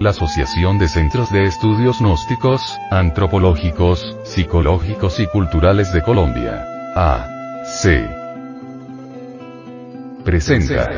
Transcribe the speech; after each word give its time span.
la 0.00 0.10
Asociación 0.10 0.78
de 0.78 0.88
Centros 0.88 1.30
de 1.30 1.44
Estudios 1.44 2.00
Gnósticos, 2.00 2.78
Antropológicos, 2.90 4.16
Psicológicos 4.24 5.20
y 5.20 5.26
Culturales 5.26 5.92
de 5.92 6.00
Colombia. 6.00 6.66
A. 6.96 7.28
C. 7.66 8.08
Presenta. 10.24 10.88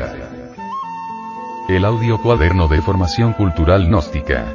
El 1.67 1.83
audio 1.83 2.17
cuaderno 2.17 2.69
de 2.69 2.81
formación 2.81 3.33
cultural 3.33 3.87
gnóstica. 3.87 4.45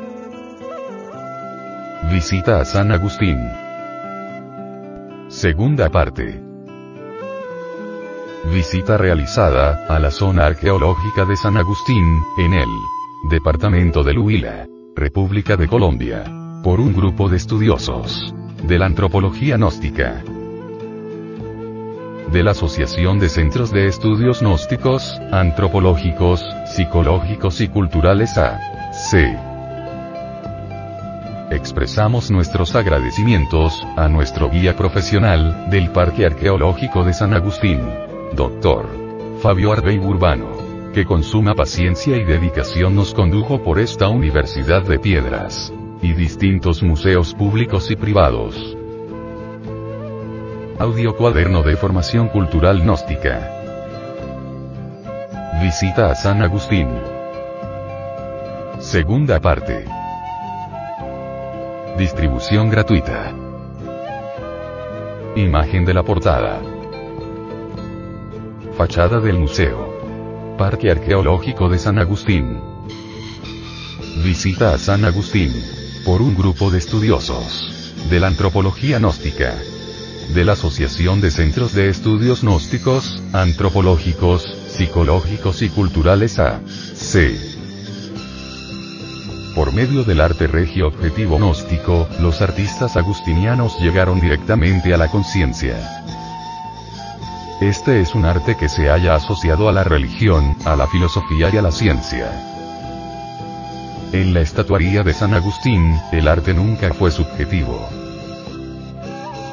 Visita 2.11 2.61
a 2.61 2.65
San 2.65 2.91
Agustín. 2.91 3.39
Segunda 5.29 5.91
parte. 5.91 6.43
Visita 8.51 8.97
realizada 8.97 9.85
a 9.91 9.99
la 9.99 10.11
zona 10.11 10.47
arqueológica 10.47 11.27
de 11.27 11.37
San 11.37 11.59
Agustín, 11.59 12.23
en 12.39 12.55
el 12.55 12.69
departamento 13.25 14.05
de 14.05 14.17
Huila, 14.17 14.67
República 14.95 15.57
de 15.57 15.67
Colombia, 15.69 16.25
por 16.63 16.81
un 16.81 16.93
grupo 16.95 17.29
de 17.29 17.37
estudiosos 17.37 18.35
de 18.63 18.79
la 18.79 18.87
antropología 18.87 19.57
gnóstica 19.57 20.23
de 22.33 22.43
la 22.43 22.51
Asociación 22.53 23.19
de 23.19 23.29
Centros 23.29 23.73
de 23.73 23.87
Estudios 23.87 24.41
Gnósticos, 24.41 25.19
Antropológicos, 25.33 26.45
Psicológicos 26.67 27.61
y 27.61 27.69
Culturales 27.69 28.37
A.C. 28.37 29.37
Expresamos 31.51 32.31
nuestros 32.31 32.75
agradecimientos 32.75 33.87
a 33.97 34.09
nuestro 34.09 34.51
guía 34.51 34.77
profesional 34.77 35.71
del 35.71 35.91
Parque 35.91 36.27
Arqueológico 36.27 37.05
de 37.05 37.15
San 37.15 37.33
Agustín, 37.33 37.81
Dr. 38.35 38.87
Fabio 39.41 39.73
Arbey 39.73 39.99
Urbano, 39.99 40.58
que 40.93 41.05
con 41.05 41.23
suma 41.23 41.55
paciencia 41.55 42.17
y 42.17 42.25
dedicación 42.25 42.95
nos 42.95 43.15
condujo 43.15 43.63
por 43.63 43.79
esta 43.79 44.09
Universidad 44.09 44.83
de 44.83 44.99
Piedras 44.99 45.73
y 46.03 46.13
distintos 46.13 46.83
museos 46.83 47.35
públicos 47.35 47.91
y 47.91 47.97
privados. 47.97 48.77
Audio 50.79 51.17
cuaderno 51.17 51.63
de 51.63 51.77
formación 51.77 52.29
cultural 52.29 52.81
gnóstica. 52.83 53.55
Visita 55.61 56.11
a 56.11 56.15
San 56.15 56.41
Agustín. 56.43 56.89
Segunda 58.79 59.41
parte. 59.41 59.85
Distribución 61.99 62.71
gratuita. 62.71 63.33
Imagen 65.35 65.85
de 65.85 65.95
la 65.95 66.05
portada. 66.05 66.61
Fachada 68.77 69.19
del 69.19 69.39
museo. 69.39 69.88
Parque 70.59 70.91
Arqueológico 70.91 71.69
de 71.69 71.79
San 71.79 71.99
Agustín. 71.99 72.61
Visita 74.25 74.75
a 74.75 74.79
San 74.79 75.05
Agustín. 75.05 75.53
Por 76.05 76.21
un 76.21 76.35
grupo 76.35 76.71
de 76.73 76.79
estudiosos. 76.79 77.95
De 78.11 78.19
la 78.19 78.27
antropología 78.27 78.99
gnóstica. 78.99 79.55
De 80.35 80.45
la 80.45 80.53
Asociación 80.53 81.21
de 81.21 81.31
Centros 81.31 81.73
de 81.73 81.89
Estudios 81.89 82.43
Gnósticos, 82.43 83.23
Antropológicos, 83.33 84.45
Psicológicos 84.69 85.63
y 85.63 85.69
Culturales 85.69 86.41
A.C. 86.41 87.39
Por 89.55 89.73
medio 89.73 90.03
del 90.03 90.21
arte 90.21 90.49
regio 90.49 90.89
objetivo 90.89 91.39
gnóstico, 91.39 92.09
los 92.21 92.43
artistas 92.43 92.97
agustinianos 92.97 93.79
llegaron 93.81 94.21
directamente 94.21 94.93
a 94.93 94.99
la 94.99 95.09
conciencia. 95.09 95.98
Este 97.61 98.01
es 98.01 98.15
un 98.15 98.25
arte 98.25 98.57
que 98.57 98.69
se 98.69 98.89
haya 98.89 99.17
asociado 99.17 99.69
a 99.69 99.73
la 99.73 99.83
religión, 99.83 100.55
a 100.65 100.77
la 100.77 100.87
filosofía 100.87 101.51
y 101.53 101.57
a 101.57 101.63
la 101.63 101.73
ciencia. 101.73 102.31
En 104.13 104.33
la 104.33 104.43
estatuaría 104.43 105.03
de 105.03 105.13
San 105.13 105.35
Agustín, 105.35 105.99
el 106.13 106.29
arte 106.29 106.55
nunca 106.55 106.95
fue 106.95 107.11
subjetivo. 107.11 107.85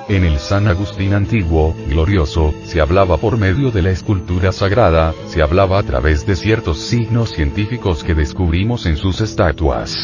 En 0.08 0.24
el 0.24 0.38
San 0.38 0.68
Agustín 0.68 1.16
antiguo, 1.16 1.76
glorioso, 1.88 2.54
se 2.64 2.80
hablaba 2.80 3.18
por 3.18 3.40
medio 3.40 3.72
de 3.72 3.82
la 3.82 3.90
escultura 3.90 4.52
sagrada, 4.52 5.16
se 5.26 5.42
hablaba 5.42 5.80
a 5.80 5.84
través 5.84 6.28
de 6.28 6.36
ciertos 6.36 6.78
signos 6.78 7.32
científicos 7.32 8.04
que 8.04 8.14
descubrimos 8.14 8.86
en 8.86 8.98
sus 8.98 9.20
estatuas. 9.20 9.98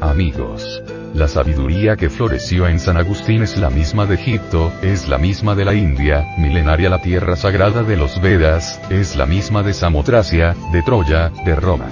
Amigos, 0.00 0.82
la 1.14 1.28
sabiduría 1.28 1.96
que 1.96 2.10
floreció 2.10 2.66
en 2.66 2.80
San 2.80 2.96
Agustín 2.96 3.44
es 3.44 3.56
la 3.56 3.70
misma 3.70 4.04
de 4.04 4.16
Egipto, 4.16 4.72
es 4.82 5.08
la 5.08 5.16
misma 5.16 5.54
de 5.54 5.64
la 5.64 5.72
India, 5.72 6.26
milenaria 6.38 6.90
la 6.90 7.00
tierra 7.00 7.36
sagrada 7.36 7.84
de 7.84 7.96
los 7.96 8.20
Vedas, 8.20 8.80
es 8.90 9.14
la 9.14 9.24
misma 9.24 9.62
de 9.62 9.72
Samotracia, 9.74 10.56
de 10.72 10.82
Troya, 10.82 11.30
de 11.44 11.54
Roma, 11.54 11.88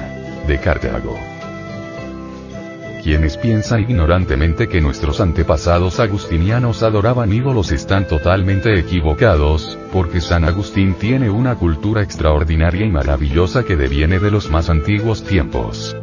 de 0.48 0.58
Cartago. 0.58 1.16
Quienes 3.04 3.36
piensan 3.36 3.82
ignorantemente 3.82 4.68
que 4.68 4.80
nuestros 4.80 5.20
antepasados 5.20 6.00
agustinianos 6.00 6.82
adoraban 6.82 7.32
ídolos 7.32 7.70
están 7.70 8.08
totalmente 8.08 8.76
equivocados, 8.76 9.78
porque 9.92 10.20
San 10.20 10.44
Agustín 10.44 10.94
tiene 10.94 11.30
una 11.30 11.54
cultura 11.54 12.02
extraordinaria 12.02 12.86
y 12.86 12.90
maravillosa 12.90 13.64
que 13.64 13.76
deviene 13.76 14.18
de 14.18 14.30
los 14.32 14.50
más 14.50 14.68
antiguos 14.68 15.22
tiempos. 15.22 15.96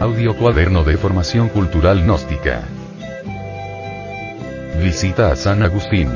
Audio 0.00 0.36
Cuaderno 0.36 0.82
de 0.82 0.96
Formación 0.96 1.48
Cultural 1.48 2.02
Gnóstica. 2.02 2.62
Visita 4.82 5.30
a 5.30 5.36
San 5.36 5.62
Agustín. 5.62 6.10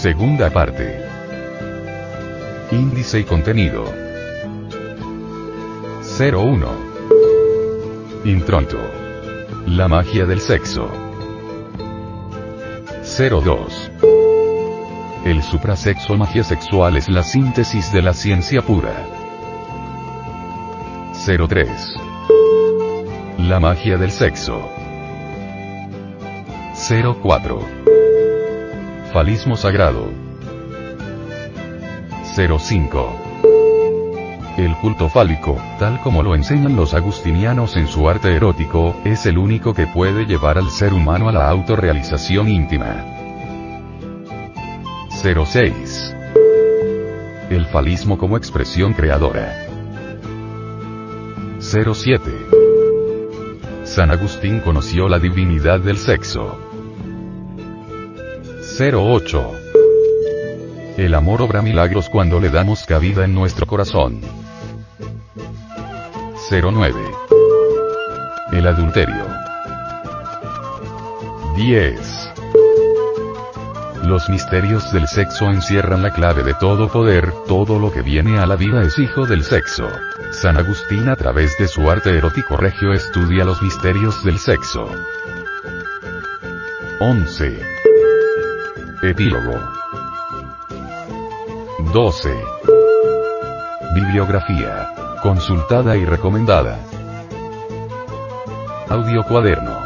Segunda 0.00 0.48
parte. 0.50 1.04
Índice 2.70 3.20
y 3.20 3.24
contenido. 3.24 3.84
01. 6.18 6.68
Intronto. 8.24 8.78
La 9.66 9.88
magia 9.88 10.26
del 10.26 10.40
sexo. 10.40 10.88
02. 13.02 13.90
El 15.24 15.42
suprasexo 15.42 16.16
magia 16.16 16.44
sexual 16.44 16.96
es 16.96 17.08
la 17.08 17.24
síntesis 17.24 17.92
de 17.92 18.02
la 18.02 18.14
ciencia 18.14 18.62
pura. 18.62 19.20
03. 21.26 21.68
La 23.40 23.60
magia 23.60 23.98
del 23.98 24.10
sexo. 24.10 24.70
04. 27.22 27.60
Falismo 29.12 29.54
sagrado. 29.54 30.08
05. 32.34 33.16
El 34.56 34.74
culto 34.76 35.10
fálico, 35.10 35.58
tal 35.78 36.00
como 36.00 36.22
lo 36.22 36.34
enseñan 36.34 36.74
los 36.74 36.94
agustinianos 36.94 37.76
en 37.76 37.86
su 37.86 38.08
arte 38.08 38.34
erótico, 38.34 38.96
es 39.04 39.26
el 39.26 39.36
único 39.36 39.74
que 39.74 39.86
puede 39.86 40.24
llevar 40.24 40.56
al 40.56 40.70
ser 40.70 40.94
humano 40.94 41.28
a 41.28 41.32
la 41.32 41.50
autorrealización 41.50 42.48
íntima. 42.48 43.04
06. 45.22 46.16
El 47.50 47.66
falismo 47.66 48.16
como 48.16 48.38
expresión 48.38 48.94
creadora. 48.94 49.69
07. 51.60 52.20
San 53.84 54.10
Agustín 54.10 54.60
conoció 54.60 55.08
la 55.08 55.18
divinidad 55.18 55.78
del 55.80 55.98
sexo. 55.98 56.58
08. 58.78 59.52
El 60.96 61.14
amor 61.14 61.42
obra 61.42 61.60
milagros 61.60 62.08
cuando 62.08 62.40
le 62.40 62.48
damos 62.48 62.84
cabida 62.84 63.26
en 63.26 63.34
nuestro 63.34 63.66
corazón. 63.66 64.22
09. 66.50 66.94
El 68.52 68.66
adulterio. 68.66 69.26
10. 71.56 72.30
Los 74.04 74.30
misterios 74.30 74.90
del 74.92 75.06
sexo 75.06 75.44
encierran 75.44 76.02
la 76.02 76.12
clave 76.14 76.42
de 76.42 76.54
todo 76.54 76.88
poder, 76.88 77.32
todo 77.46 77.78
lo 77.78 77.92
que 77.92 78.00
viene 78.00 78.38
a 78.38 78.46
la 78.46 78.56
vida 78.56 78.82
es 78.82 78.98
hijo 78.98 79.26
del 79.26 79.44
sexo. 79.44 79.86
San 80.32 80.56
Agustín 80.56 81.08
a 81.08 81.16
través 81.16 81.58
de 81.58 81.66
su 81.66 81.90
arte 81.90 82.16
erótico 82.16 82.56
regio 82.56 82.92
estudia 82.92 83.44
los 83.44 83.60
misterios 83.62 84.24
del 84.24 84.38
sexo. 84.38 84.86
11. 87.00 87.60
Epílogo. 89.02 89.58
12. 91.92 92.34
Bibliografía. 93.94 94.90
Consultada 95.22 95.96
y 95.96 96.04
recomendada. 96.04 96.78
Audio 98.88 99.22
Cuaderno. 99.24 99.80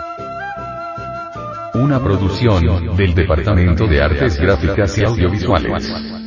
Una 1.74 2.00
producción 2.00 2.96
del 2.96 3.14
Departamento 3.14 3.86
de 3.86 4.02
Artes 4.02 4.38
Gráficas 4.38 4.96
y 4.98 5.04
Audiovisuales. 5.04 6.23